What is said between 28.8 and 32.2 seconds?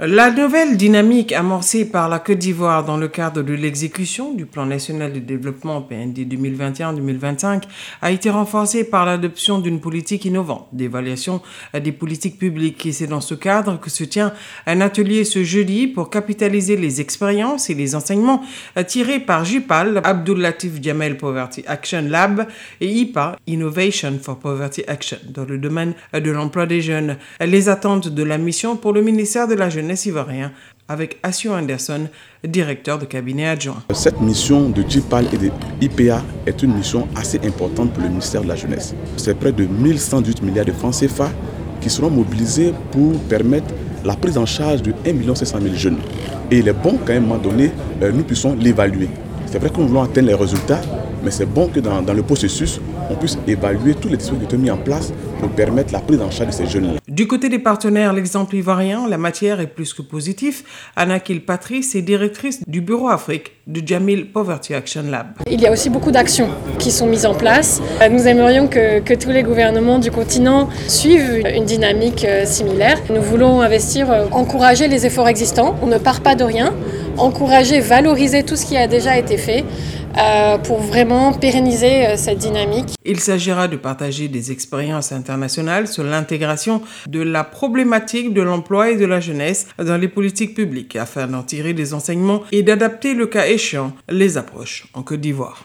le ministère de la Jeunesse ivoirien avec Assio Anderson,